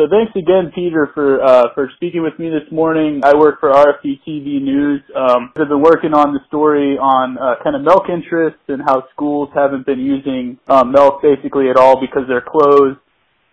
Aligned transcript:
So 0.00 0.08
thanks 0.08 0.32
again, 0.34 0.72
Peter, 0.74 1.10
for 1.12 1.44
uh, 1.44 1.74
for 1.74 1.90
speaking 1.96 2.22
with 2.22 2.32
me 2.38 2.48
this 2.48 2.64
morning. 2.72 3.20
I 3.22 3.36
work 3.36 3.60
for 3.60 3.68
RFD 3.68 4.24
TV 4.26 4.56
News. 4.56 5.02
Um, 5.14 5.52
I've 5.54 5.68
been 5.68 5.82
working 5.82 6.14
on 6.14 6.32
the 6.32 6.40
story 6.48 6.96
on 6.96 7.36
uh, 7.36 7.62
kind 7.62 7.76
of 7.76 7.82
milk 7.82 8.04
interests 8.08 8.64
and 8.68 8.80
how 8.80 9.04
schools 9.12 9.50
haven't 9.54 9.84
been 9.84 10.00
using 10.00 10.58
um, 10.68 10.90
milk 10.90 11.20
basically 11.20 11.68
at 11.68 11.76
all 11.76 12.00
because 12.00 12.22
they're 12.28 12.40
closed. 12.40 12.96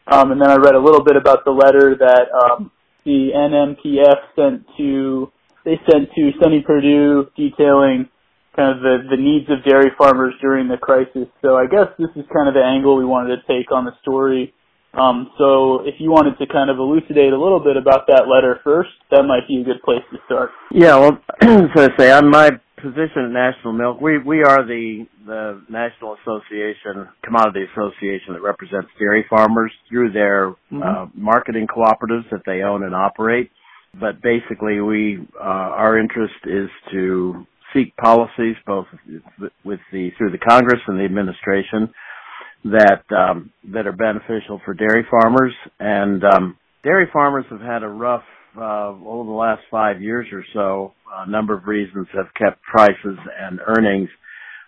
Um, 0.08 0.32
and 0.32 0.42
then 0.42 0.50
I 0.50 0.56
read 0.56 0.74
a 0.74 0.80
little 0.80 1.04
bit 1.04 1.18
about 1.18 1.44
the 1.44 1.52
letter 1.52 1.98
that 2.00 2.32
um, 2.32 2.72
the 3.04 3.32
NMPF 3.36 4.32
sent 4.38 4.64
to 4.78 5.30
they 5.66 5.76
sent 5.92 6.08
to 6.16 6.32
Sonny 6.42 6.64
Perdue 6.66 7.28
detailing 7.36 8.08
kind 8.56 8.72
of 8.72 8.80
the, 8.80 9.04
the 9.12 9.22
needs 9.22 9.52
of 9.52 9.66
dairy 9.66 9.92
farmers 9.98 10.34
during 10.40 10.70
the 10.70 10.78
crisis. 10.78 11.28
So 11.42 11.58
I 11.58 11.68
guess 11.68 11.92
this 12.00 12.16
is 12.16 12.24
kind 12.32 12.48
of 12.48 12.54
the 12.54 12.64
angle 12.64 12.96
we 12.96 13.04
wanted 13.04 13.36
to 13.36 13.42
take 13.52 13.70
on 13.70 13.84
the 13.84 13.92
story. 14.02 14.54
Um, 14.94 15.30
so 15.38 15.82
if 15.86 15.96
you 16.00 16.10
wanted 16.10 16.38
to 16.40 16.48
kind 16.48 16.70
of 16.70 16.78
elucidate 16.78 17.34
a 17.34 17.40
little 17.40 17.60
bit 17.60 17.78
about 17.78 18.08
that 18.08 18.26
letter 18.28 18.60
first, 18.64 18.90
that 19.12 19.24
might 19.24 19.48
be 19.48 19.62
a 19.62 19.64
good 19.64 19.82
place 19.84 20.02
to 20.12 20.18
start. 20.26 20.52
Yeah, 20.72 20.98
well, 20.98 21.20
so 21.76 21.88
to 21.88 21.94
say, 21.98 22.12
on 22.12 22.30
my 22.30 22.52
position 22.78 23.26
at 23.26 23.32
National 23.32 23.74
Milk, 23.74 24.02
we 24.02 24.18
we 24.20 24.44
are 24.44 24.66
the 24.66 25.06
the 25.26 25.62
National 25.70 26.16
Association, 26.22 27.08
Commodity 27.24 27.66
Association 27.74 28.34
that 28.34 28.42
represents 28.42 28.90
dairy 28.98 29.26
farmers 29.30 29.72
through 29.90 30.12
their 30.14 30.52
mm-hmm. 30.72 30.82
uh, 30.82 31.06
marketing 31.14 31.68
cooperatives 31.68 32.30
that 32.32 32.42
they 32.46 32.62
own 32.62 32.84
and 32.84 32.96
operate. 32.96 33.52
But 34.00 34.22
basically, 34.22 34.80
we 34.80 35.20
uh, 35.40 35.78
our 35.78 36.00
interest 36.00 36.36
is 36.46 36.70
to 36.92 37.46
seek 37.74 37.96
policies 37.98 38.56
both 38.66 38.88
with 39.64 39.80
the 39.92 40.12
through 40.18 40.32
the 40.32 40.38
Congress 40.38 40.82
and 40.88 41.00
the 41.00 41.04
administration 41.04 41.94
that 42.72 43.04
um, 43.16 43.52
that 43.74 43.88
are 43.88 43.94
beneficial 43.94 44.62
for 44.66 44.74
dairy 44.74 45.06
farmers. 45.10 45.54
And 45.80 46.24
um, 46.24 46.58
dairy 46.84 47.08
farmers 47.12 47.46
have 47.50 47.62
had 47.62 47.84
a 47.84 47.88
rough 47.88 48.24
uh, 48.58 48.90
over 48.90 49.26
the 49.26 49.36
last 49.36 49.62
five 49.70 50.02
years 50.02 50.28
or 50.32 50.44
so. 50.54 50.94
A 51.16 51.30
number 51.30 51.56
of 51.56 51.68
reasons 51.68 52.08
have 52.14 52.28
kept 52.38 52.62
prices 52.64 53.18
and 53.40 53.60
earnings 53.66 54.10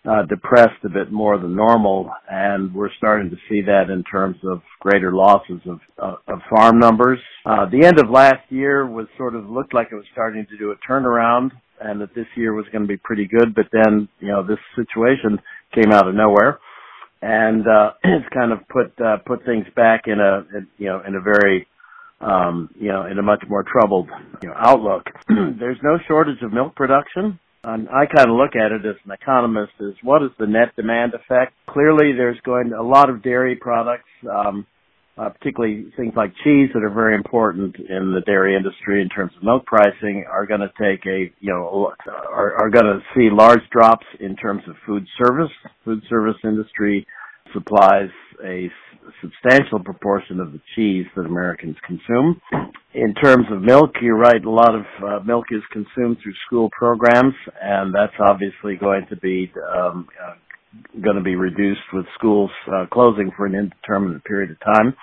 uh, 0.10 0.24
depressed 0.24 0.84
a 0.86 0.90
bit 0.90 1.12
more 1.12 1.38
than 1.38 1.56
normal, 1.56 2.10
and 2.30 2.74
we're 2.74 2.90
starting 2.98 3.30
to 3.30 3.36
see 3.50 3.62
that 3.62 3.90
in 3.90 4.04
terms 4.04 4.38
of 4.46 4.62
greater 4.80 5.12
losses 5.12 5.60
of, 5.66 5.80
uh, 6.02 6.16
of 6.28 6.40
farm 6.50 6.80
numbers. 6.80 7.20
Uh, 7.46 7.66
the 7.70 7.86
end 7.86 8.00
of 8.00 8.10
last 8.10 8.50
year 8.50 8.88
was 8.88 9.08
sort 9.18 9.36
of 9.36 9.50
looked 9.50 9.74
like 9.74 9.90
it 9.92 9.96
was 9.96 10.06
starting 10.14 10.46
to 10.50 10.58
do 10.58 10.72
a 10.72 10.76
turnaround, 10.90 11.52
and 11.82 12.00
that 12.02 12.16
this 12.16 12.28
year 12.36 12.54
was 12.54 12.66
going 12.72 12.82
to 12.82 12.88
be 12.88 12.98
pretty 12.98 13.28
good. 13.28 13.54
But 13.54 13.66
then, 13.72 14.08
you 14.20 14.30
know, 14.30 14.46
this 14.46 14.60
situation 14.76 15.40
came 15.76 15.92
out 15.92 16.08
of 16.08 16.16
nowhere, 16.16 16.60
and 17.22 17.66
uh, 17.68 17.92
it's 18.04 18.30
kind 18.34 18.52
of 18.52 18.60
put 18.68 18.94
uh, 19.04 19.18
put 19.26 19.46
things 19.46 19.66
back 19.76 20.04
in 20.08 20.20
a 20.20 20.46
you 20.78 20.88
know 20.88 21.02
in 21.06 21.16
a 21.16 21.22
very 21.22 21.68
um, 22.22 22.70
you 22.80 22.90
know 22.90 23.06
in 23.06 23.18
a 23.18 23.22
much 23.24 23.44
more 23.48 23.64
troubled 23.64 24.10
you 24.42 24.50
know, 24.50 24.56
outlook. 24.58 25.06
There's 25.28 25.80
no 25.84 25.98
shortage 26.08 26.42
of 26.42 26.54
milk 26.54 26.76
production. 26.76 27.40
And 27.62 27.90
I 27.90 28.06
kind 28.06 28.30
of 28.30 28.38
look 28.38 28.56
at 28.56 28.72
it 28.72 28.86
as 28.86 28.96
an 29.04 29.12
economist 29.12 29.74
is 29.82 29.94
what 30.02 30.24
is 30.24 30.30
the 30.40 30.48
net 30.48 30.74
demand 30.78 31.14
effect? 31.14 31.52
Clearly, 31.68 32.14
there's 32.14 32.40
going 32.46 32.70
to, 32.70 32.80
a 32.80 32.82
lot 32.82 33.10
of 33.10 33.22
dairy 33.22 33.58
products. 33.58 34.08
Um, 34.24 34.66
uh, 35.20 35.30
particularly 35.30 35.86
things 35.98 36.14
like 36.16 36.32
cheese 36.44 36.70
that 36.74 36.84
are 36.84 36.94
very 36.94 37.16
important 37.16 37.76
in 37.76 38.14
the 38.14 38.22
dairy 38.26 38.56
industry 38.56 39.02
in 39.02 39.10
terms 39.10 39.32
of 39.36 39.44
milk 39.44 39.66
pricing 39.66 40.24
are 40.32 40.46
going 40.46 40.62
to 40.62 40.72
take 40.80 41.06
a 41.06 41.32
you 41.40 41.52
know 41.52 41.92
are, 42.08 42.54
are 42.56 42.70
going 42.70 42.86
to 42.86 43.00
see 43.16 43.30
large 43.32 43.62
drops 43.72 44.06
in 44.20 44.36
terms 44.36 44.62
of 44.68 44.76
food 44.86 45.06
service. 45.22 45.52
Food 45.84 46.02
service 46.10 46.38
industry 46.44 47.06
supplies 47.54 48.10
a 48.46 48.70
substantial 49.22 49.80
proportion 49.80 50.40
of 50.40 50.54
the 50.54 50.62
cheese 50.76 51.06
that 51.16 51.26
Americans 51.26 51.76
consume. 51.86 52.40
In 52.94 53.14
terms 53.16 53.46
of 53.52 53.62
milk, 53.62 53.92
you're 54.02 54.18
right. 54.18 54.44
A 54.44 54.50
lot 54.50 54.74
of 54.76 54.86
uh, 55.04 55.24
milk 55.26 55.46
is 55.52 55.62
consumed 55.72 56.18
through 56.22 56.34
school 56.46 56.70
programs, 56.78 57.34
and 57.62 57.94
that's 57.94 58.14
obviously 58.20 58.76
going 58.76 59.06
to 59.10 59.18
be 59.18 59.52
um, 59.76 60.08
uh, 60.24 60.36
going 61.02 61.16
to 61.16 61.24
be 61.24 61.36
reduced 61.36 61.82
with 61.94 62.06
schools 62.18 62.52
uh, 62.68 62.86
closing 62.92 63.32
for 63.36 63.46
an 63.46 63.56
indeterminate 63.56 64.24
period 64.24 64.52
of 64.52 64.60
time. 64.60 64.96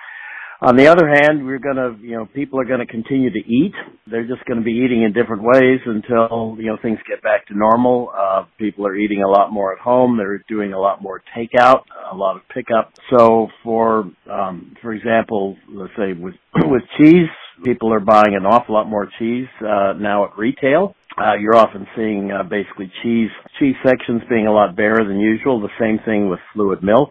On 0.63 0.75
the 0.75 0.87
other 0.87 1.07
hand, 1.07 1.45
we're 1.45 1.59
going 1.59 1.77
to, 1.77 1.97
you 2.01 2.17
know, 2.17 2.25
people 2.25 2.59
are 2.59 2.65
going 2.65 2.81
to 2.81 2.87
continue 2.87 3.31
to 3.31 3.39
eat. 3.39 3.75
They're 4.07 4.27
just 4.27 4.43
going 4.47 4.59
to 4.59 4.65
be 4.65 4.73
eating 4.73 5.03
in 5.03 5.13
different 5.13 5.43
ways 5.43 5.81
until, 5.85 6.57
you 6.59 6.67
know, 6.67 6.79
things 6.81 6.99
get 7.07 7.23
back 7.23 7.47
to 7.49 7.55
normal. 7.55 8.11
Uh, 8.17 8.45
people 8.59 8.87
are 8.87 8.97
eating 8.97 9.23
a 9.23 9.29
lot 9.29 9.53
more 9.53 9.75
at 9.75 9.79
home. 9.79 10.17
They're 10.17 10.43
doing 10.49 10.73
a 10.73 10.81
lot 10.81 11.03
more 11.03 11.23
takeout, 11.37 11.83
a 12.11 12.17
lot 12.17 12.37
of 12.37 12.43
pickup. 12.49 12.95
So 13.11 13.49
for, 13.63 14.11
um, 14.31 14.75
for 14.81 14.95
example, 14.95 15.59
let's 15.69 15.93
say 15.95 16.15
with, 16.15 16.35
with 16.55 16.83
cheese, 16.97 17.29
people 17.63 17.93
are 17.93 18.01
buying 18.01 18.35
an 18.35 18.47
awful 18.47 18.75
lot 18.75 18.89
more 18.89 19.11
cheese, 19.19 19.49
uh, 19.61 19.93
now 19.93 20.25
at 20.25 20.39
retail. 20.39 20.97
Uh, 21.19 21.35
you're 21.41 21.57
often 21.57 21.87
seeing 21.97 22.31
uh, 22.31 22.43
basically 22.43 22.93
cheese 23.03 23.31
cheese 23.59 23.75
sections 23.85 24.21
being 24.29 24.47
a 24.47 24.53
lot 24.53 24.77
barer 24.77 25.03
than 25.03 25.19
usual. 25.19 25.61
The 25.61 25.69
same 25.81 25.99
thing 26.05 26.29
with 26.29 26.41
fluid 26.53 26.83
milk. 26.83 27.09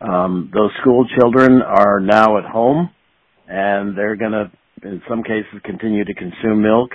Um, 0.00 0.50
those 0.52 0.70
school 0.80 1.06
children 1.18 1.62
are 1.62 2.00
now 2.00 2.36
at 2.36 2.44
home, 2.44 2.90
and 3.48 3.96
they're 3.96 4.16
going 4.16 4.32
to, 4.32 4.50
in 4.82 5.02
some 5.08 5.22
cases, 5.22 5.60
continue 5.64 6.04
to 6.04 6.14
consume 6.14 6.62
milk. 6.62 6.90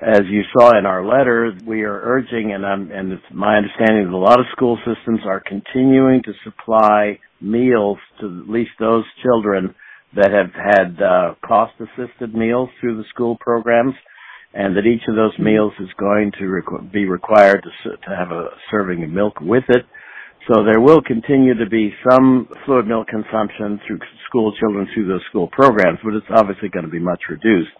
As 0.00 0.22
you 0.28 0.42
saw 0.56 0.76
in 0.78 0.86
our 0.86 1.04
letter, 1.04 1.52
we 1.66 1.82
are 1.82 2.00
urging, 2.02 2.52
and, 2.52 2.66
I'm, 2.66 2.90
and 2.90 3.12
it's 3.12 3.22
my 3.32 3.56
understanding 3.56 4.04
that 4.06 4.16
a 4.16 4.18
lot 4.18 4.40
of 4.40 4.46
school 4.52 4.78
systems 4.78 5.20
are 5.26 5.40
continuing 5.46 6.22
to 6.24 6.32
supply 6.42 7.18
meals 7.40 7.98
to 8.20 8.26
at 8.26 8.50
least 8.50 8.72
those 8.80 9.04
children 9.22 9.74
that 10.16 10.30
have 10.32 10.52
had 10.52 11.02
uh, 11.02 11.34
cost-assisted 11.46 12.34
meals 12.34 12.68
through 12.80 12.96
the 12.96 13.08
school 13.14 13.36
programs 13.40 13.94
and 14.54 14.76
that 14.76 14.86
each 14.86 15.02
of 15.08 15.16
those 15.16 15.38
meals 15.38 15.72
is 15.80 15.88
going 15.98 16.32
to 16.32 16.44
requ- 16.44 16.92
be 16.92 17.06
required 17.06 17.62
to, 17.62 17.96
to 17.96 18.16
have 18.16 18.30
a 18.30 18.48
serving 18.70 19.02
of 19.04 19.10
milk 19.10 19.40
with 19.40 19.64
it. 19.68 19.86
So 20.48 20.64
there 20.64 20.80
will 20.80 21.00
continue 21.00 21.54
to 21.54 21.70
be 21.70 21.94
some 22.10 22.48
fluid 22.66 22.86
milk 22.86 23.06
consumption 23.08 23.80
through 23.86 24.00
school 24.28 24.52
children 24.58 24.88
through 24.92 25.06
those 25.06 25.22
school 25.30 25.48
programs, 25.52 26.00
but 26.02 26.14
it's 26.14 26.26
obviously 26.30 26.68
going 26.68 26.84
to 26.84 26.90
be 26.90 26.98
much 26.98 27.20
reduced. 27.30 27.70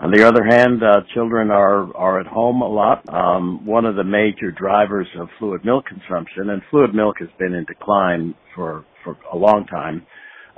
On 0.00 0.12
the 0.12 0.26
other 0.26 0.44
hand, 0.44 0.82
uh, 0.82 1.00
children 1.12 1.50
are 1.50 1.94
are 1.96 2.20
at 2.20 2.26
home 2.26 2.62
a 2.62 2.68
lot. 2.68 3.02
Um, 3.12 3.66
one 3.66 3.84
of 3.84 3.96
the 3.96 4.04
major 4.04 4.52
drivers 4.52 5.08
of 5.18 5.28
fluid 5.38 5.64
milk 5.64 5.86
consumption, 5.86 6.50
and 6.50 6.62
fluid 6.70 6.94
milk 6.94 7.16
has 7.18 7.28
been 7.38 7.52
in 7.52 7.64
decline 7.64 8.34
for 8.54 8.84
for 9.02 9.16
a 9.32 9.36
long 9.36 9.66
time, 9.66 10.06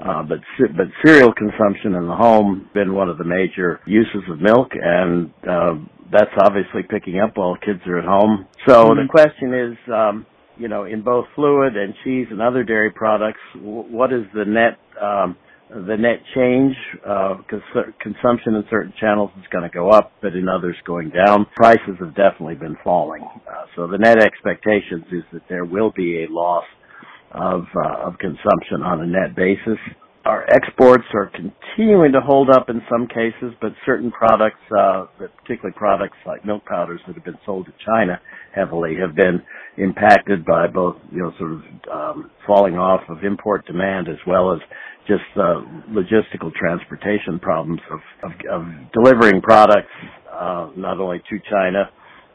uh, 0.04 0.22
but 0.22 0.38
but 0.76 0.86
cereal 1.04 1.32
consumption 1.32 1.94
in 1.94 2.06
the 2.06 2.16
home 2.16 2.68
been 2.72 2.94
one 2.94 3.08
of 3.08 3.18
the 3.18 3.24
major 3.24 3.80
uses 3.86 4.22
of 4.30 4.40
milk, 4.40 4.68
and 4.72 5.30
uh, 5.48 5.74
that's 6.10 6.30
obviously 6.42 6.82
picking 6.88 7.20
up 7.20 7.36
while 7.36 7.56
kids 7.56 7.80
are 7.86 7.98
at 7.98 8.04
home. 8.04 8.46
So 8.66 8.86
mm-hmm. 8.86 9.00
the 9.00 9.08
question 9.08 9.54
is, 9.54 9.92
um, 9.92 10.26
you 10.58 10.68
know, 10.68 10.84
in 10.84 11.02
both 11.02 11.26
fluid 11.34 11.76
and 11.76 11.94
cheese 12.04 12.26
and 12.30 12.40
other 12.40 12.64
dairy 12.64 12.90
products, 12.90 13.40
w- 13.54 13.84
what 13.90 14.12
is 14.12 14.24
the 14.34 14.44
net 14.44 14.78
um, 15.00 15.36
the 15.68 15.96
net 15.96 16.20
change? 16.34 16.74
Because 16.94 17.62
uh, 17.76 17.82
consumption 18.00 18.54
in 18.54 18.64
certain 18.70 18.92
channels 18.98 19.30
is 19.38 19.44
going 19.52 19.68
to 19.68 19.72
go 19.72 19.90
up, 19.90 20.12
but 20.22 20.34
in 20.34 20.48
others 20.48 20.76
going 20.86 21.10
down. 21.10 21.46
Prices 21.56 21.96
have 22.00 22.14
definitely 22.14 22.56
been 22.56 22.76
falling, 22.82 23.22
uh, 23.22 23.66
so 23.76 23.86
the 23.86 23.98
net 23.98 24.18
expectations 24.18 25.04
is 25.12 25.22
that 25.32 25.42
there 25.48 25.64
will 25.64 25.92
be 25.94 26.24
a 26.24 26.26
loss 26.30 26.64
of 27.32 27.64
uh, 27.76 28.06
of 28.06 28.18
consumption 28.18 28.82
on 28.84 29.00
a 29.02 29.06
net 29.06 29.36
basis. 29.36 29.78
Our 30.26 30.44
exports 30.52 31.04
are 31.14 31.32
continuing 31.32 32.12
to 32.12 32.20
hold 32.20 32.50
up 32.50 32.68
in 32.68 32.82
some 32.90 33.06
cases, 33.08 33.54
but 33.60 33.72
certain 33.86 34.10
products, 34.10 34.60
uh, 34.76 35.06
particularly 35.16 35.74
products 35.74 36.18
like 36.26 36.44
milk 36.44 36.64
powders 36.66 37.00
that 37.06 37.14
have 37.14 37.24
been 37.24 37.38
sold 37.46 37.66
to 37.66 37.72
China 37.86 38.20
heavily, 38.54 38.96
have 39.00 39.16
been 39.16 39.40
impacted 39.78 40.44
by 40.44 40.66
both, 40.66 40.96
you 41.10 41.22
know, 41.22 41.32
sort 41.38 41.52
of 41.52 41.62
um, 41.90 42.30
falling 42.46 42.76
off 42.76 43.00
of 43.08 43.24
import 43.24 43.64
demand 43.66 44.08
as 44.08 44.18
well 44.26 44.52
as 44.52 44.60
just 45.08 45.24
uh, 45.36 45.64
logistical 45.88 46.52
transportation 46.52 47.38
problems 47.40 47.80
of, 47.90 48.00
of, 48.22 48.32
of 48.52 48.66
delivering 48.92 49.40
products 49.40 49.88
uh, 50.30 50.70
not 50.76 51.00
only 51.00 51.18
to 51.30 51.38
China 51.50 51.90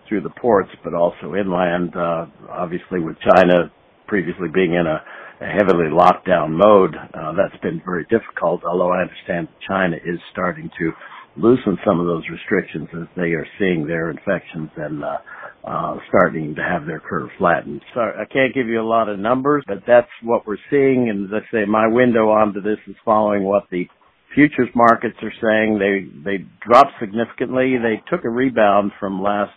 through 0.09 0.21
the 0.21 0.29
ports, 0.41 0.69
but 0.83 0.93
also 0.93 1.35
inland. 1.35 1.95
Uh, 1.95 2.25
obviously, 2.49 2.99
with 2.99 3.15
China 3.19 3.71
previously 4.07 4.47
being 4.53 4.73
in 4.73 4.85
a, 4.87 5.03
a 5.41 5.45
heavily 5.45 5.89
locked 5.91 6.27
down 6.27 6.53
mode, 6.53 6.95
uh, 6.95 7.33
that's 7.33 7.61
been 7.61 7.81
very 7.85 8.05
difficult, 8.05 8.63
although 8.63 8.91
I 8.91 9.01
understand 9.01 9.47
China 9.67 9.97
is 9.97 10.19
starting 10.31 10.69
to 10.79 10.91
loosen 11.37 11.77
some 11.85 11.99
of 11.99 12.05
those 12.05 12.23
restrictions 12.29 12.87
as 12.93 13.07
they 13.15 13.33
are 13.33 13.47
seeing 13.59 13.85
their 13.85 14.09
infections 14.09 14.69
and 14.77 15.03
uh, 15.03 15.17
uh, 15.65 15.97
starting 16.07 16.55
to 16.55 16.61
have 16.61 16.85
their 16.85 16.99
curve 16.99 17.29
flattened. 17.37 17.81
So 17.93 18.01
I 18.01 18.25
can't 18.31 18.53
give 18.53 18.67
you 18.67 18.81
a 18.81 18.87
lot 18.87 19.09
of 19.09 19.19
numbers, 19.19 19.63
but 19.67 19.79
that's 19.85 20.09
what 20.23 20.47
we're 20.47 20.57
seeing. 20.69 21.09
And 21.09 21.25
as 21.25 21.41
I 21.43 21.51
say, 21.51 21.65
my 21.65 21.87
window 21.87 22.29
onto 22.29 22.61
this 22.61 22.77
is 22.87 22.95
following 23.03 23.43
what 23.43 23.63
the 23.71 23.87
futures 24.33 24.69
markets 24.75 25.17
are 25.21 25.33
saying. 25.41 25.79
They 25.79 26.21
they 26.23 26.45
dropped 26.61 26.93
significantly. 26.99 27.75
They 27.81 28.01
took 28.09 28.25
a 28.25 28.29
rebound 28.29 28.91
from 28.99 29.21
last 29.21 29.53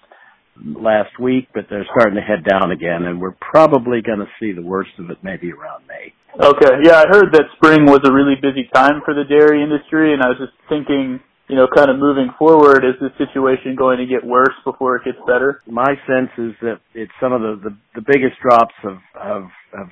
last 0.65 1.19
week, 1.21 1.49
but 1.55 1.67
they're 1.71 1.87
starting 1.97 2.17
to 2.17 2.21
head 2.21 2.45
down 2.49 2.71
again, 2.73 3.05
and 3.05 3.21
we're 3.21 3.37
probably 3.41 4.01
going 4.03 4.21
to 4.21 4.31
see 4.41 4.53
the 4.53 4.63
worst 4.63 4.91
of 4.99 5.11
it 5.11 5.19
maybe 5.23 5.53
around 5.53 5.85
May. 5.87 6.13
Okay, 6.39 6.85
yeah, 6.85 7.03
I 7.03 7.07
heard 7.11 7.33
that 7.33 7.51
spring 7.57 7.87
was 7.87 8.01
a 8.05 8.13
really 8.13 8.37
busy 8.41 8.69
time 8.73 9.03
for 9.05 9.15
the 9.15 9.25
dairy 9.25 9.63
industry, 9.63 10.13
and 10.13 10.23
I 10.23 10.29
was 10.29 10.39
just 10.39 10.53
thinking, 10.69 11.21
you 11.49 11.57
know, 11.57 11.67
kind 11.75 11.91
of 11.91 11.99
moving 11.99 12.31
forward, 12.39 12.85
is 12.85 12.95
the 13.01 13.11
situation 13.19 13.75
going 13.75 13.99
to 13.99 14.07
get 14.07 14.23
worse 14.25 14.55
before 14.65 14.97
it 14.97 15.05
gets 15.05 15.19
better? 15.27 15.61
My 15.67 15.97
sense 16.07 16.31
is 16.39 16.53
that 16.63 16.81
it's 16.95 17.13
some 17.21 17.33
of 17.33 17.41
the 17.41 17.71
the, 17.71 17.77
the 17.97 18.05
biggest 18.07 18.39
drops 18.41 18.75
have 18.83 19.01
have 19.15 19.49
have 19.75 19.91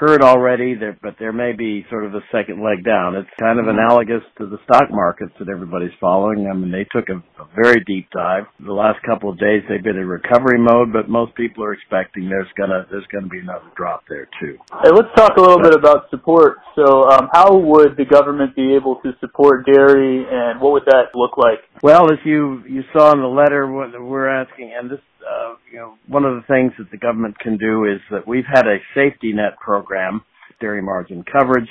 occurred 0.00 0.22
already, 0.22 0.74
there, 0.74 0.96
but 1.02 1.16
there 1.18 1.32
may 1.32 1.52
be 1.52 1.84
sort 1.90 2.04
of 2.04 2.14
a 2.14 2.20
second 2.32 2.62
leg 2.62 2.84
down. 2.84 3.16
It's 3.16 3.28
kind 3.38 3.58
of 3.58 3.68
analogous 3.68 4.22
to 4.38 4.46
the 4.46 4.58
stock 4.64 4.90
markets 4.90 5.32
that 5.38 5.48
everybody's 5.48 5.94
following. 6.00 6.48
I 6.50 6.56
mean, 6.56 6.72
they 6.72 6.86
took 6.90 7.08
a, 7.08 7.16
a 7.40 7.46
very 7.54 7.82
deep 7.86 8.08
dive. 8.10 8.44
The 8.64 8.72
last 8.72 8.98
couple 9.04 9.30
of 9.30 9.38
days 9.38 9.62
they've 9.68 9.82
been 9.82 9.96
in 9.96 10.06
recovery 10.06 10.58
mode, 10.58 10.92
but 10.92 11.08
most 11.08 11.34
people 11.34 11.64
are 11.64 11.72
expecting 11.72 12.28
there's 12.28 12.48
gonna 12.56 12.86
there's 12.90 13.06
gonna 13.12 13.28
be 13.28 13.40
another 13.40 13.68
drop 13.76 14.04
there 14.08 14.28
too. 14.40 14.56
Hey, 14.82 14.90
let's 14.90 15.12
talk 15.16 15.36
a 15.36 15.40
little 15.40 15.62
bit 15.62 15.74
about 15.74 16.08
support. 16.10 16.58
So, 16.74 17.10
um, 17.10 17.28
how 17.32 17.56
would 17.56 17.96
the 17.96 18.04
government 18.04 18.56
be 18.56 18.74
able 18.74 18.96
to 19.04 19.12
support 19.20 19.66
dairy, 19.66 20.24
and 20.30 20.60
what 20.60 20.72
would 20.72 20.86
that 20.86 21.12
look 21.14 21.36
like? 21.36 21.60
Well, 21.82 22.10
as 22.10 22.18
you 22.24 22.62
you 22.68 22.82
saw 22.92 23.12
in 23.12 23.20
the 23.20 23.28
letter, 23.28 23.70
what 23.70 23.90
we're 24.00 24.28
asking, 24.28 24.72
and 24.76 24.90
this 24.90 25.00
uh, 25.28 25.54
you 25.70 25.78
know, 25.78 25.94
one 26.08 26.24
of 26.24 26.34
the 26.34 26.42
things 26.46 26.72
that 26.78 26.90
the 26.90 26.96
government 26.96 27.38
can 27.38 27.56
do 27.56 27.84
is 27.84 28.00
that 28.10 28.26
we've 28.26 28.44
had 28.46 28.66
a 28.66 28.78
safety 28.94 29.32
net 29.32 29.58
program, 29.58 30.22
dairy 30.60 30.82
margin 30.82 31.24
coverage, 31.30 31.68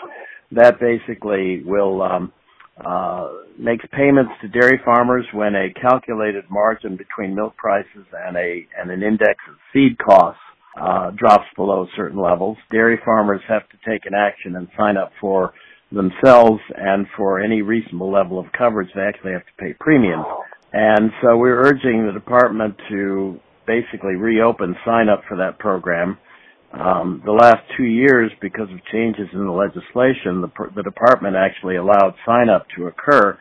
that 0.52 0.80
basically 0.80 1.64
will 1.64 2.02
um, 2.02 2.34
uh, 2.84 3.30
makes 3.58 3.86
payments 3.92 4.32
to 4.42 4.48
dairy 4.48 4.80
farmers 4.84 5.26
when 5.34 5.54
a 5.56 5.74
calculated 5.80 6.46
margin 6.50 6.96
between 6.96 7.36
milk 7.36 7.56
prices 7.58 8.06
and 8.26 8.38
a 8.38 8.66
and 8.80 8.90
an 8.90 9.04
index 9.04 9.36
of 9.50 9.56
feed 9.74 9.98
costs 9.98 10.42
uh, 10.80 11.12
drops 11.12 11.46
below 11.56 11.88
certain 11.96 12.20
levels. 12.20 12.58
Dairy 12.72 13.00
farmers 13.04 13.42
have 13.48 13.64
to 13.70 13.78
take 13.90 14.06
an 14.06 14.14
action 14.14 14.56
and 14.56 14.68
sign 14.78 14.98
up 14.98 15.12
for 15.20 15.54
themselves 15.92 16.62
and 16.76 17.08
for 17.18 17.42
any 17.42 17.62
reasonable 17.62 18.12
level 18.12 18.40
of 18.40 18.46
coverage 18.58 18.90
they 18.96 19.02
actually 19.02 19.34
have 19.34 19.46
to 19.46 19.54
pay 19.58 19.74
premiums. 19.80 20.26
And 20.72 21.12
so 21.22 21.38
we're 21.38 21.62
urging 21.66 22.06
the 22.06 22.14
department 22.14 22.76
to 22.90 23.40
basically 23.66 24.16
reopen 24.16 24.76
sign 24.86 25.10
up 25.10 25.24
for 25.28 25.38
that 25.38 25.60
program. 25.60 26.18
Um, 26.72 27.22
the 27.26 27.32
last 27.32 27.64
two 27.78 27.86
years, 27.86 28.32
because 28.42 28.70
of 28.72 28.80
changes 28.92 29.28
in 29.34 29.46
the 29.46 29.52
legislation, 29.52 30.42
the, 30.42 30.52
the 30.76 30.84
department 30.84 31.36
actually 31.36 31.78
allowed 31.78 32.14
sign 32.26 32.50
up 32.50 32.68
to 32.78 32.86
occur 32.86 33.38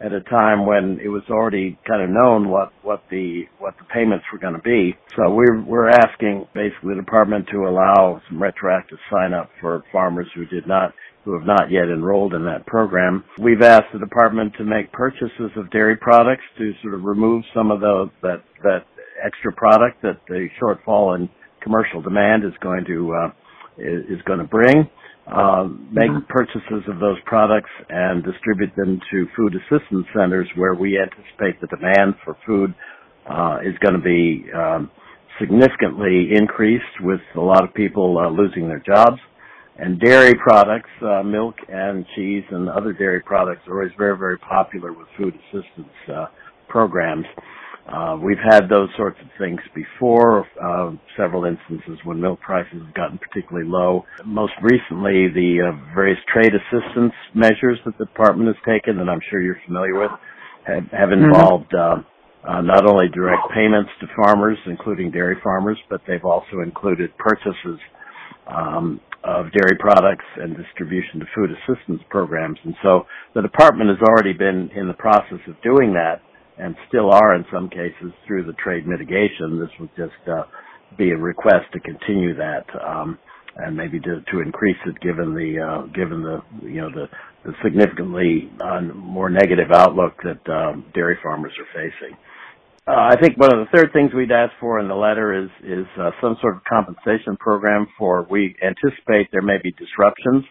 at 0.00 0.12
a 0.12 0.20
time 0.20 0.64
when 0.64 1.00
it 1.02 1.08
was 1.08 1.22
already 1.28 1.76
kind 1.86 2.02
of 2.02 2.10
known 2.10 2.48
what 2.48 2.72
what 2.82 3.02
the 3.10 3.42
what 3.58 3.74
the 3.78 3.84
payments 3.92 4.24
were 4.32 4.38
going 4.38 4.54
to 4.54 4.62
be. 4.62 4.94
So 5.16 5.30
we're 5.34 5.60
we're 5.60 5.88
asking 5.88 6.46
basically 6.54 6.94
the 6.94 7.00
department 7.00 7.48
to 7.50 7.66
allow 7.66 8.20
some 8.28 8.40
retroactive 8.40 8.98
sign 9.10 9.34
up 9.34 9.50
for 9.60 9.82
farmers 9.90 10.28
who 10.34 10.44
did 10.46 10.68
not 10.68 10.94
who 11.28 11.34
have 11.34 11.46
not 11.46 11.70
yet 11.70 11.92
enrolled 11.92 12.32
in 12.32 12.46
that 12.46 12.64
program. 12.64 13.22
We've 13.38 13.60
asked 13.60 13.92
the 13.92 13.98
department 13.98 14.54
to 14.56 14.64
make 14.64 14.90
purchases 14.92 15.50
of 15.56 15.70
dairy 15.70 15.94
products 15.94 16.44
to 16.56 16.72
sort 16.80 16.94
of 16.94 17.04
remove 17.04 17.44
some 17.52 17.70
of 17.70 17.80
the 17.80 18.10
that 18.22 18.42
that 18.62 18.86
extra 19.22 19.52
product 19.52 20.00
that 20.00 20.20
the 20.26 20.48
shortfall 20.58 21.16
in 21.16 21.28
commercial 21.60 22.00
demand 22.00 22.44
is 22.44 22.54
going 22.62 22.86
to 22.86 23.12
uh, 23.12 23.28
is, 23.76 24.22
going 24.24 24.38
to 24.38 24.46
bring. 24.46 24.88
Uh, 25.26 25.64
make 25.92 26.08
mm-hmm. 26.08 26.24
purchases 26.32 26.88
of 26.88 26.98
those 26.98 27.18
products 27.26 27.68
and 27.90 28.24
distribute 28.24 28.74
them 28.76 28.98
to 29.10 29.26
food 29.36 29.52
assistance 29.54 30.06
centers 30.16 30.48
where 30.56 30.72
we 30.72 30.98
anticipate 30.98 31.60
the 31.60 31.66
demand 31.66 32.14
for 32.24 32.38
food 32.46 32.72
uh, 33.28 33.58
is 33.62 33.76
going 33.84 33.92
to 33.92 34.00
be 34.00 34.50
um, 34.56 34.90
significantly 35.38 36.30
increased 36.34 36.96
with 37.02 37.20
a 37.36 37.40
lot 37.40 37.62
of 37.62 37.74
people 37.74 38.16
uh, 38.16 38.30
losing 38.30 38.66
their 38.66 38.80
jobs. 38.80 39.20
And 39.78 40.00
dairy 40.00 40.34
products, 40.34 40.90
uh, 41.02 41.22
milk 41.22 41.54
and 41.68 42.04
cheese 42.16 42.42
and 42.50 42.68
other 42.68 42.92
dairy 42.92 43.20
products 43.20 43.62
are 43.68 43.78
always 43.78 43.92
very, 43.96 44.18
very 44.18 44.36
popular 44.38 44.92
with 44.92 45.06
food 45.16 45.34
assistance 45.34 45.94
uh, 46.12 46.26
programs. 46.68 47.26
Uh, 47.86 48.18
we've 48.20 48.42
had 48.50 48.68
those 48.68 48.88
sorts 48.96 49.16
of 49.22 49.28
things 49.38 49.60
before, 49.76 50.44
uh, 50.60 50.90
several 51.16 51.44
instances 51.44 51.96
when 52.04 52.20
milk 52.20 52.40
prices 52.40 52.82
have 52.84 52.94
gotten 52.94 53.18
particularly 53.18 53.66
low. 53.66 54.04
Most 54.26 54.52
recently, 54.60 55.28
the 55.32 55.70
uh, 55.70 55.94
various 55.94 56.18
trade 56.30 56.52
assistance 56.52 57.14
measures 57.34 57.78
that 57.86 57.96
the 57.98 58.04
department 58.04 58.48
has 58.48 58.56
taken, 58.66 58.98
that 58.98 59.08
I'm 59.08 59.22
sure 59.30 59.40
you're 59.40 59.62
familiar 59.64 59.98
with, 59.98 60.10
have, 60.66 60.84
have 60.90 61.08
mm-hmm. 61.10 61.24
involved 61.24 61.72
mm-hmm. 61.72 62.66
not 62.66 62.84
only 62.84 63.08
direct 63.14 63.48
payments 63.54 63.90
to 64.00 64.06
farmers, 64.22 64.58
including 64.66 65.12
dairy 65.12 65.36
farmers, 65.42 65.78
but 65.88 66.02
they've 66.06 66.24
also 66.24 66.60
included 66.62 67.16
purchases 67.16 67.78
um, 68.48 69.00
of 69.24 69.46
dairy 69.52 69.76
products 69.78 70.24
and 70.36 70.56
distribution 70.56 71.20
to 71.20 71.26
food 71.34 71.50
assistance 71.50 72.00
programs. 72.08 72.58
And 72.64 72.74
so 72.82 73.06
the 73.34 73.42
department 73.42 73.90
has 73.90 73.98
already 74.08 74.32
been 74.32 74.70
in 74.74 74.88
the 74.88 74.94
process 74.94 75.40
of 75.48 75.60
doing 75.62 75.94
that 75.94 76.22
and 76.58 76.74
still 76.88 77.10
are 77.10 77.34
in 77.34 77.44
some 77.52 77.68
cases 77.68 78.12
through 78.26 78.44
the 78.44 78.54
trade 78.54 78.86
mitigation. 78.86 79.58
This 79.58 79.70
would 79.80 79.90
just 79.96 80.28
uh, 80.28 80.44
be 80.96 81.10
a 81.10 81.16
request 81.16 81.66
to 81.72 81.80
continue 81.80 82.34
that 82.36 82.64
um, 82.84 83.18
and 83.56 83.76
maybe 83.76 83.98
to, 84.00 84.22
to 84.32 84.40
increase 84.40 84.76
it 84.86 85.00
given 85.00 85.34
the 85.34 85.58
uh, 85.60 85.86
given 85.92 86.22
the 86.22 86.40
you 86.62 86.80
know 86.80 86.90
the, 86.90 87.06
the 87.44 87.52
significantly 87.62 88.50
uh, 88.60 88.80
more 88.80 89.28
negative 89.28 89.70
outlook 89.74 90.14
that 90.22 90.52
um, 90.52 90.84
dairy 90.94 91.18
farmers 91.22 91.52
are 91.58 91.66
facing. 91.74 92.16
Uh, 92.88 93.12
I 93.12 93.16
think 93.20 93.36
one 93.36 93.52
of 93.52 93.58
the 93.58 93.70
third 93.76 93.92
things 93.92 94.12
we'd 94.14 94.32
ask 94.32 94.52
for 94.58 94.80
in 94.80 94.88
the 94.88 94.94
letter 94.94 95.44
is 95.44 95.50
is 95.62 95.84
uh, 96.00 96.10
some 96.22 96.38
sort 96.40 96.56
of 96.56 96.64
compensation 96.64 97.36
program 97.38 97.86
for. 97.98 98.26
We 98.30 98.56
anticipate 98.64 99.28
there 99.30 99.42
may 99.42 99.58
be 99.62 99.72
disruptions 99.72 100.44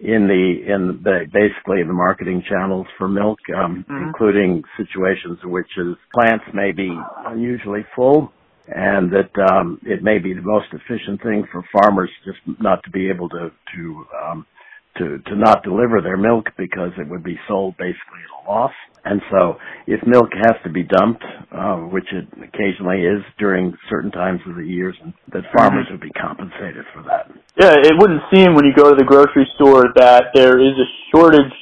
in 0.00 0.26
the 0.26 0.72
in 0.74 1.00
the 1.04 1.26
basically 1.32 1.80
in 1.80 1.86
the 1.86 1.94
marketing 1.94 2.42
channels 2.48 2.88
for 2.98 3.06
milk, 3.06 3.38
um, 3.56 3.84
mm-hmm. 3.88 4.08
including 4.08 4.64
situations 4.76 5.38
in 5.44 5.50
which 5.50 5.68
plants 6.12 6.44
may 6.52 6.72
be 6.72 6.90
unusually 7.26 7.86
full, 7.94 8.32
and 8.66 9.12
that 9.12 9.30
um, 9.52 9.78
it 9.84 10.02
may 10.02 10.18
be 10.18 10.34
the 10.34 10.42
most 10.42 10.66
efficient 10.72 11.22
thing 11.22 11.46
for 11.52 11.62
farmers 11.72 12.10
just 12.24 12.38
not 12.60 12.82
to 12.82 12.90
be 12.90 13.08
able 13.08 13.28
to 13.28 13.52
to 13.76 14.04
um, 14.26 14.46
to 15.00 15.18
to 15.30 15.36
not 15.36 15.64
deliver 15.64 16.00
their 16.02 16.16
milk 16.16 16.52
because 16.56 16.92
it 16.98 17.08
would 17.08 17.24
be 17.24 17.40
sold 17.48 17.76
basically 17.76 18.20
at 18.20 18.32
a 18.36 18.40
loss. 18.50 18.72
And 19.02 19.22
so, 19.32 19.56
if 19.86 20.00
milk 20.06 20.28
has 20.36 20.60
to 20.62 20.70
be 20.70 20.82
dumped, 20.84 21.24
uh, 21.50 21.88
which 21.88 22.04
it 22.12 22.28
occasionally 22.36 23.00
is 23.00 23.24
during 23.38 23.72
certain 23.88 24.10
times 24.10 24.40
of 24.46 24.56
the 24.56 24.64
years, 24.64 24.94
that 25.32 25.42
farmers 25.56 25.86
would 25.90 26.02
be 26.02 26.12
compensated 26.12 26.84
for 26.92 27.02
that. 27.08 27.32
Yeah, 27.56 27.80
it 27.80 27.96
wouldn't 27.96 28.20
seem 28.28 28.54
when 28.54 28.66
you 28.66 28.76
go 28.76 28.90
to 28.90 28.96
the 28.96 29.08
grocery 29.08 29.48
store 29.56 29.88
that 29.96 30.36
there 30.36 30.60
is 30.60 30.76
a 30.76 30.88
shortage. 31.10 31.56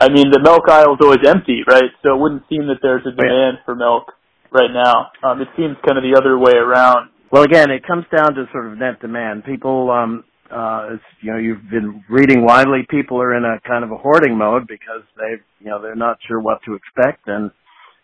I 0.00 0.08
mean, 0.08 0.30
the 0.30 0.42
milk 0.42 0.66
aisle 0.68 0.94
is 0.94 1.00
always 1.00 1.22
empty, 1.26 1.62
right? 1.66 1.90
So 2.02 2.14
it 2.14 2.20
wouldn't 2.20 2.42
seem 2.50 2.66
that 2.66 2.82
there's 2.82 3.06
a 3.06 3.14
demand 3.14 3.58
for 3.64 3.76
milk 3.76 4.10
right 4.50 4.70
now. 4.70 5.14
Um, 5.22 5.40
it 5.40 5.48
seems 5.56 5.76
kind 5.86 5.98
of 5.98 6.02
the 6.02 6.18
other 6.18 6.38
way 6.38 6.58
around. 6.58 7.10
Well, 7.30 7.42
again, 7.42 7.70
it 7.70 7.86
comes 7.86 8.04
down 8.10 8.34
to 8.34 8.46
sort 8.50 8.66
of 8.66 8.78
net 8.78 9.00
demand. 9.00 9.44
People 9.44 9.90
um, 9.90 10.24
uh, 10.58 10.94
as 10.94 11.00
you 11.20 11.30
know, 11.30 11.38
you've 11.38 11.70
been 11.70 12.02
reading 12.08 12.44
widely, 12.44 12.80
people 12.90 13.22
are 13.22 13.36
in 13.36 13.44
a 13.44 13.60
kind 13.66 13.84
of 13.84 13.92
a 13.92 13.96
hoarding 13.96 14.36
mode 14.36 14.66
because 14.66 15.02
they, 15.16 15.36
you 15.60 15.70
know, 15.70 15.80
they're 15.80 15.94
not 15.94 16.18
sure 16.26 16.40
what 16.40 16.58
to 16.66 16.74
expect. 16.74 17.28
And, 17.28 17.52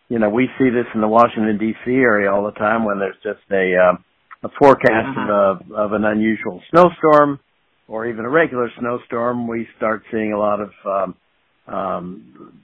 you 0.09 0.21
know, 0.21 0.31
we 0.31 0.49
see 0.57 0.71
this 0.71 0.87
in 0.95 1.01
the 1.01 1.09
Washington 1.09 1.59
D.C. 1.59 1.91
area 1.91 2.33
all 2.33 2.45
the 2.45 2.53
time 2.53 2.85
when 2.85 3.01
there's 3.01 3.17
just 3.25 3.43
a, 3.51 3.75
uh, 3.75 4.47
a 4.47 4.51
forecast 4.57 5.19
mm-hmm. 5.19 5.31
of, 5.31 5.71
a, 5.71 5.75
of 5.75 5.93
an 5.95 6.05
unusual 6.05 6.63
snowstorm 6.71 7.41
or 7.89 8.07
even 8.07 8.25
a 8.25 8.31
regular 8.31 8.71
snowstorm. 8.79 9.49
We 9.49 9.67
start 9.77 10.05
seeing 10.13 10.33
a 10.33 10.39
lot 10.39 10.61
of, 10.61 10.71
um, 10.87 11.15
um, 11.67 12.61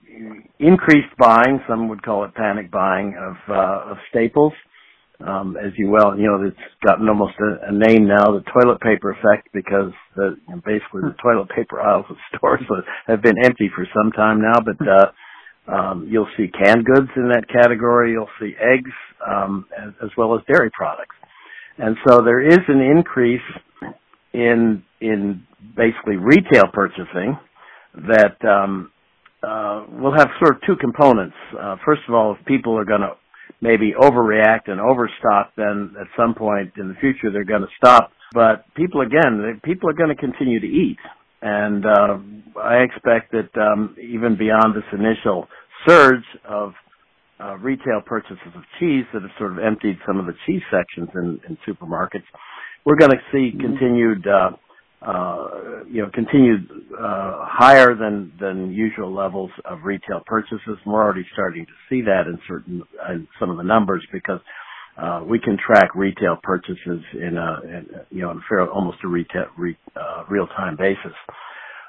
increased 0.61 1.17
buying. 1.19 1.61
Some 1.69 1.89
would 1.89 2.03
call 2.03 2.25
it 2.25 2.35
panic 2.35 2.71
buying 2.71 3.17
of, 3.19 3.37
uh, 3.49 3.91
of 3.91 3.97
staples 4.11 4.53
um, 5.27 5.57
as 5.57 5.73
you 5.77 5.91
well, 5.91 6.19
you 6.19 6.27
know, 6.27 6.43
it's 6.47 6.57
gotten 6.85 7.09
almost 7.09 7.35
a, 7.41 7.69
a 7.69 7.73
name 7.73 8.07
now, 8.07 8.33
the 8.33 8.45
toilet 8.53 8.81
paper 8.81 9.11
effect, 9.11 9.49
because 9.53 9.93
the 10.17 10.37
you 10.49 10.55
know, 10.55 10.63
basically 10.65 11.03
the 11.03 11.15
toilet 11.23 11.49
paper 11.55 11.81
aisles 11.81 12.07
of 12.09 12.17
stores 12.37 12.63
have 13.07 13.23
been 13.23 13.37
empty 13.45 13.71
for 13.75 13.87
some 13.95 14.13
time 14.13 14.41
now. 14.41 14.61
But 14.61 14.89
uh, 14.89 15.73
um, 15.73 16.09
you'll 16.11 16.29
see 16.37 16.49
canned 16.49 16.85
goods 16.85 17.11
in 17.17 17.29
that 17.29 17.45
category. 17.53 18.13
You'll 18.13 18.33
see 18.41 18.55
eggs 18.61 18.91
um, 19.27 19.67
as, 19.77 19.93
as 20.05 20.11
well 20.17 20.35
as 20.35 20.41
dairy 20.49 20.71
products, 20.73 21.17
and 21.79 21.97
so 22.09 22.23
there 22.23 22.41
is 22.41 22.61
an 22.69 22.81
increase 22.81 23.41
in 24.33 24.83
in 25.01 25.43
basically 25.77 26.17
retail 26.17 26.65
purchasing 26.73 27.39
that 28.09 28.43
um, 28.45 28.91
uh, 29.43 29.85
will 29.91 30.15
have 30.17 30.29
sort 30.39 30.57
of 30.57 30.63
two 30.67 30.77
components. 30.81 31.35
Uh, 31.59 31.77
first 31.85 32.03
of 32.09 32.15
all, 32.15 32.37
if 32.39 32.47
people 32.47 32.77
are 32.79 32.85
going 32.85 33.01
to 33.01 33.13
maybe 33.61 33.93
overreact 33.99 34.69
and 34.69 34.81
overstock, 34.81 35.53
then 35.57 35.95
at 36.01 36.07
some 36.17 36.35
point 36.35 36.73
in 36.79 36.89
the 36.89 36.95
future 36.95 37.31
they're 37.33 37.45
going 37.45 37.63
to 37.63 37.75
stop. 37.77 38.13
But 38.33 38.65
people, 38.75 39.01
again, 39.01 39.61
people 39.65 39.91
are 39.91 39.95
going 39.95 40.15
to 40.15 40.21
continue 40.21 40.61
to 40.61 40.67
eat. 40.67 40.99
And 41.43 41.85
uh, 41.85 42.19
I 42.61 42.77
expect 42.79 43.33
that 43.33 43.51
um, 43.61 43.97
even 44.01 44.37
beyond 44.37 44.75
this 44.77 44.85
initial 44.93 45.49
surge 45.87 46.25
of 46.49 46.73
uh, 47.41 47.57
retail 47.57 48.03
purchases 48.05 48.53
of 48.55 48.63
cheese 48.79 49.05
that 49.13 49.23
have 49.23 49.31
sort 49.39 49.53
of 49.53 49.59
emptied 49.59 49.99
some 50.07 50.21
of 50.21 50.27
the 50.27 50.35
cheese 50.47 50.63
sections 50.71 51.09
in, 51.15 51.41
in 51.49 51.57
supermarkets, 51.67 52.29
we're 52.85 52.97
going 52.97 53.11
to 53.11 53.23
see 53.33 53.51
mm-hmm. 53.51 53.61
continued 53.61 54.27
uh, 54.27 54.51
uh, 54.51 54.51
you 55.89 56.03
know, 56.03 56.11
continued 56.13 56.69
uh, 56.93 57.45
higher 57.47 57.95
than 57.95 58.33
than 58.41 58.73
usual 58.73 59.13
levels 59.13 59.51
of 59.65 59.81
retail 59.85 60.21
purchases. 60.27 60.79
We're 60.87 61.03
already 61.03 61.27
starting 61.33 61.67
to 61.67 61.73
see 61.89 62.03
that 62.03 62.27
in 62.27 62.39
certain 62.47 62.83
in 63.09 63.29
some 63.39 63.51
of 63.51 63.57
the 63.57 63.63
numbers 63.63 64.07
because 64.13 64.41
uh, 64.97 65.23
we 65.27 65.39
can 65.39 65.57
track 65.57 65.95
retail 65.95 66.39
purchases 66.43 67.01
in 67.15 67.37
a 67.37 68.05
you 68.11 68.23
know 68.23 68.39
fair, 68.49 68.69
almost 68.71 68.99
a 69.05 69.09
retail 69.09 69.47
uh, 69.97 70.25
real 70.29 70.47
time 70.49 70.77
basis. 70.77 71.15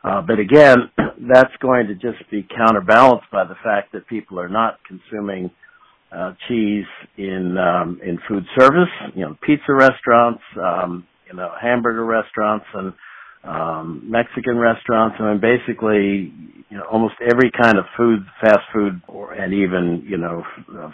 Uh, 0.03 0.21
but 0.21 0.39
again, 0.39 0.77
that's 1.33 1.53
going 1.61 1.87
to 1.87 1.95
just 1.95 2.29
be 2.31 2.47
counterbalanced 2.55 3.29
by 3.31 3.43
the 3.43 3.55
fact 3.63 3.91
that 3.93 4.07
people 4.07 4.39
are 4.39 4.49
not 4.49 4.79
consuming 4.87 5.51
uh, 6.11 6.33
cheese 6.47 6.85
in 7.17 7.57
um, 7.57 7.99
in 8.03 8.19
food 8.27 8.45
service, 8.57 8.89
you 9.15 9.21
know, 9.21 9.35
pizza 9.45 9.73
restaurants, 9.73 10.41
um, 10.61 11.05
you 11.31 11.37
know, 11.37 11.51
hamburger 11.59 12.05
restaurants 12.05 12.65
and 12.73 12.93
um, 13.43 14.03
Mexican 14.09 14.57
restaurants. 14.57 15.15
I 15.19 15.31
mean, 15.31 15.41
basically, 15.41 16.33
you 16.69 16.77
know, 16.77 16.83
almost 16.91 17.15
every 17.21 17.51
kind 17.51 17.77
of 17.77 17.85
food, 17.97 18.19
fast 18.41 18.61
food, 18.73 19.01
or 19.07 19.33
and 19.33 19.53
even 19.53 20.03
you 20.07 20.17
know, 20.17 20.43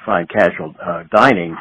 fine 0.05 0.27
casual 0.27 0.73
uh, 0.83 1.03
dining 1.11 1.57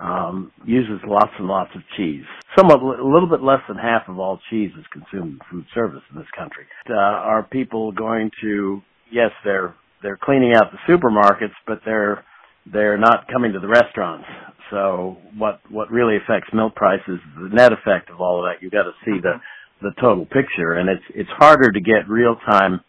um, 0.00 0.52
uses 0.64 1.00
lots 1.06 1.30
and 1.38 1.46
lots 1.46 1.70
of 1.74 1.82
cheese. 1.96 2.24
Somewhat, 2.56 2.80
a 2.80 3.06
little 3.06 3.28
bit 3.28 3.42
less 3.42 3.60
than 3.68 3.76
half 3.76 4.08
of 4.08 4.18
all 4.18 4.40
cheese 4.50 4.70
is 4.78 4.84
consumed 4.92 5.32
in 5.34 5.38
food 5.50 5.66
service 5.74 6.02
in 6.12 6.18
this 6.18 6.28
country. 6.36 6.64
Uh, 6.88 6.94
are 6.94 7.42
people 7.42 7.92
going 7.92 8.30
to? 8.42 8.82
Yes, 9.10 9.30
they're 9.44 9.74
they're 10.02 10.18
cleaning 10.22 10.54
out 10.54 10.72
the 10.72 10.92
supermarkets, 10.92 11.54
but 11.66 11.80
they're 11.84 12.24
they're 12.70 12.98
not 12.98 13.28
coming 13.32 13.52
to 13.52 13.60
the 13.60 13.68
restaurants. 13.68 14.26
So 14.70 15.16
what 15.36 15.60
what 15.70 15.90
really 15.90 16.16
affects 16.16 16.48
milk 16.52 16.74
prices 16.74 17.04
is 17.08 17.20
the 17.50 17.54
net 17.54 17.72
effect 17.72 18.10
of 18.10 18.20
all 18.20 18.38
of 18.38 18.50
that. 18.50 18.62
You've 18.62 18.72
got 18.72 18.84
to 18.84 18.92
see 19.04 19.20
the 19.20 19.40
the 19.82 19.92
total 20.00 20.24
picture, 20.24 20.72
and 20.74 20.88
it's 20.88 21.04
it's 21.14 21.30
harder 21.30 21.70
to 21.70 21.80
get 21.80 22.08
real 22.08 22.36
time 22.50 22.80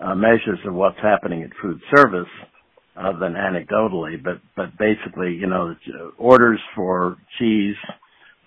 uh, 0.00 0.14
measures 0.14 0.58
of 0.66 0.74
what's 0.74 0.98
happening 1.02 1.42
at 1.42 1.50
food 1.62 1.80
service 1.94 2.28
uh, 2.96 3.18
than 3.18 3.34
anecdotally. 3.34 4.22
But 4.22 4.40
but 4.56 4.76
basically, 4.78 5.34
you 5.34 5.46
know, 5.46 5.74
orders 6.18 6.60
for 6.74 7.16
cheese 7.38 7.76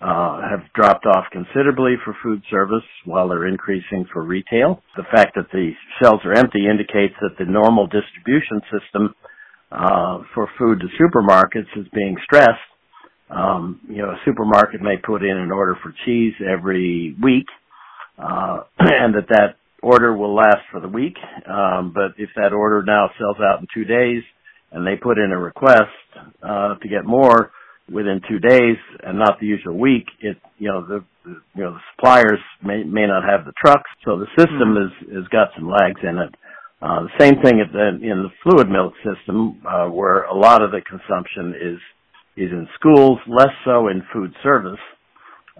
uh, 0.00 0.40
have 0.48 0.60
dropped 0.74 1.06
off 1.06 1.24
considerably 1.32 1.94
for 2.04 2.16
food 2.22 2.42
service 2.50 2.84
while 3.04 3.28
they're 3.28 3.48
increasing 3.48 4.06
for 4.12 4.22
retail. 4.22 4.82
The 4.96 5.02
fact 5.12 5.34
that 5.34 5.50
the 5.52 5.72
shelves 6.00 6.24
are 6.24 6.34
empty 6.34 6.66
indicates 6.68 7.14
that 7.20 7.36
the 7.38 7.50
normal 7.50 7.86
distribution 7.86 8.60
system 8.70 9.14
uh, 9.70 10.18
for 10.34 10.48
food 10.58 10.80
to 10.80 10.86
supermarkets 11.02 11.68
is 11.76 11.86
being 11.94 12.16
stressed. 12.24 12.58
Um, 13.30 13.80
you 13.88 13.98
know, 13.98 14.10
a 14.10 14.20
supermarket 14.24 14.80
may 14.80 14.96
put 14.96 15.22
in 15.22 15.36
an 15.36 15.52
order 15.52 15.76
for 15.82 15.94
cheese 16.04 16.32
every 16.40 17.14
week, 17.22 17.46
uh, 18.18 18.60
and 18.78 19.14
that 19.14 19.28
that 19.28 19.56
order 19.82 20.16
will 20.16 20.34
last 20.34 20.64
for 20.70 20.80
the 20.80 20.88
week. 20.88 21.16
Um, 21.46 21.92
but 21.94 22.12
if 22.16 22.30
that 22.36 22.52
order 22.52 22.82
now 22.82 23.10
sells 23.18 23.36
out 23.40 23.60
in 23.60 23.66
two 23.74 23.84
days, 23.84 24.22
and 24.72 24.86
they 24.86 24.96
put 24.96 25.18
in 25.18 25.32
a 25.32 25.38
request 25.38 25.92
uh, 26.42 26.74
to 26.76 26.88
get 26.88 27.04
more 27.04 27.52
within 27.90 28.20
two 28.28 28.38
days 28.38 28.76
and 29.02 29.18
not 29.18 29.40
the 29.40 29.46
usual 29.46 29.78
week, 29.78 30.06
it 30.20 30.36
you 30.58 30.68
know 30.68 30.86
the, 30.86 31.04
the 31.24 31.40
you 31.54 31.62
know 31.64 31.72
the 31.72 31.80
suppliers 31.94 32.40
may 32.62 32.82
may 32.84 33.06
not 33.06 33.24
have 33.24 33.44
the 33.44 33.52
trucks, 33.64 33.90
so 34.04 34.18
the 34.18 34.26
system 34.36 34.74
mm-hmm. 34.74 35.12
is 35.12 35.16
has 35.16 35.28
got 35.28 35.48
some 35.56 35.68
lags 35.68 36.00
in 36.02 36.18
it. 36.18 36.34
Uh, 36.80 37.02
the 37.02 37.18
same 37.18 37.34
thing 37.42 37.60
the, 37.72 37.88
in 38.02 38.22
the 38.22 38.30
fluid 38.42 38.68
milk 38.68 38.92
system, 39.02 39.60
uh, 39.66 39.88
where 39.88 40.22
a 40.24 40.34
lot 40.34 40.62
of 40.62 40.70
the 40.70 40.80
consumption 40.82 41.54
is 41.60 41.78
is 42.36 42.52
in 42.52 42.68
schools, 42.78 43.18
less 43.26 43.52
so 43.64 43.88
in 43.88 44.00
food 44.12 44.32
service, 44.44 44.78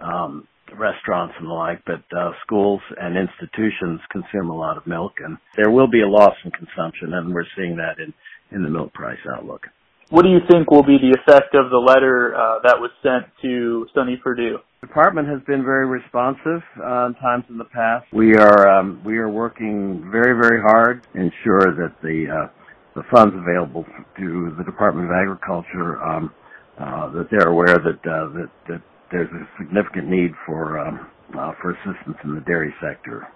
um, 0.01 0.47
restaurants 0.79 1.35
and 1.41 1.49
the 1.49 1.53
like, 1.53 1.83
but 1.85 2.05
uh, 2.17 2.31
schools 2.47 2.81
and 3.01 3.17
institutions 3.17 4.01
consume 4.13 4.49
a 4.49 4.57
lot 4.57 4.77
of 4.77 4.87
milk, 4.87 5.15
and 5.19 5.37
there 5.57 5.71
will 5.71 5.89
be 5.89 6.03
a 6.03 6.09
loss 6.09 6.37
in 6.45 6.53
consumption, 6.53 7.15
and 7.15 7.35
we're 7.35 7.45
seeing 7.57 7.77
that 7.77 7.99
in 7.99 8.15
in 8.53 8.63
the 8.63 8.71
milk 8.71 8.93
price 8.95 9.19
outlook. 9.37 9.67
What 10.11 10.23
do 10.23 10.31
you 10.31 10.41
think 10.49 10.71
will 10.71 10.83
be 10.83 10.97
the 10.97 11.13
effect 11.21 11.55
of 11.55 11.69
the 11.69 11.77
letter 11.77 12.35
uh, 12.35 12.61
that 12.65 12.81
was 12.81 12.91
sent 13.03 13.27
to 13.43 13.87
Sonny 13.95 14.17
Perdue? 14.17 14.57
The 14.81 14.87
department 14.87 15.29
has 15.29 15.41
been 15.47 15.63
very 15.63 15.87
responsive 15.87 16.63
uh, 16.83 17.13
times 17.21 17.45
in 17.51 17.59
the 17.59 17.69
past. 17.69 18.07
We 18.13 18.35
are 18.37 18.69
um, 18.69 19.03
we 19.05 19.19
are 19.19 19.29
working 19.29 20.09
very 20.11 20.33
very 20.33 20.63
hard 20.63 21.03
to 21.13 21.21
ensure 21.21 21.77
that 21.77 21.93
the 22.03 22.25
uh, 22.25 22.49
the 22.95 23.03
funds 23.13 23.35
available 23.37 23.85
to 24.17 24.55
the 24.57 24.65
Department 24.65 25.11
of 25.11 25.13
Agriculture 25.13 26.03
um, 26.03 26.33
uh, 26.79 27.13
that 27.13 27.29
they're 27.31 27.49
aware 27.49 27.77
that 27.77 28.01
uh, 28.09 28.33
that 28.33 28.51
that 28.69 28.83
there's 29.13 29.29
a 29.29 29.45
significant 29.61 30.09
need 30.09 30.33
for 30.47 30.79
um, 30.79 31.07
uh, 31.39 31.53
for 31.61 31.73
assistance 31.73 32.17
in 32.25 32.35
the 32.35 32.41
dairy 32.43 32.73
sector. 32.81 33.29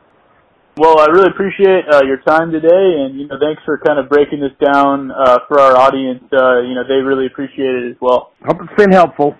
Well, 0.74 1.00
I 1.00 1.06
really 1.06 1.28
appreciate 1.28 1.84
uh, 1.92 2.00
your 2.04 2.16
time 2.18 2.50
today, 2.50 3.04
and 3.04 3.20
you 3.20 3.28
know, 3.28 3.36
thanks 3.38 3.62
for 3.64 3.76
kind 3.78 3.98
of 3.98 4.08
breaking 4.08 4.40
this 4.40 4.56
down 4.58 5.10
uh, 5.10 5.40
for 5.46 5.60
our 5.60 5.76
audience. 5.76 6.24
Uh, 6.32 6.60
you 6.60 6.74
know, 6.74 6.82
they 6.88 7.04
really 7.04 7.26
appreciate 7.26 7.74
it 7.74 7.90
as 7.90 7.96
well. 8.00 8.32
Hope 8.46 8.56
it's 8.62 8.74
been 8.76 8.90
helpful. 8.90 9.36